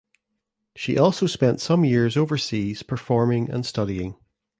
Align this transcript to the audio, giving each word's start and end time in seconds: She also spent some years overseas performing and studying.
She 0.75 0.97
also 0.97 1.27
spent 1.27 1.61
some 1.61 1.85
years 1.85 2.17
overseas 2.17 2.81
performing 2.81 3.51
and 3.51 3.63
studying. 3.63 4.15